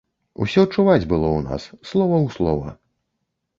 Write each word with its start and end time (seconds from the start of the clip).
Усё 0.45 0.63
чуваць 0.75 1.07
было 1.11 1.27
ў 1.33 1.39
нас, 1.49 1.69
слова 1.91 2.15
ў 2.25 2.37
слова. 2.39 2.69